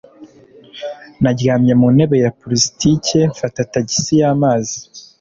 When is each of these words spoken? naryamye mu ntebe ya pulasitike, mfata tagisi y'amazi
naryamye 1.21 1.73
mu 1.79 1.87
ntebe 1.95 2.15
ya 2.23 2.31
pulasitike, 2.39 3.19
mfata 3.33 3.59
tagisi 3.73 4.11
y'amazi 4.21 4.77